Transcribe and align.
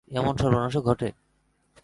এমন 0.11 0.33
সর্বনাশও 0.37 0.81
ঘটে! 0.81 1.09